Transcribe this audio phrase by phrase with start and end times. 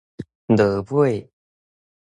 [0.47, 1.29] 路尾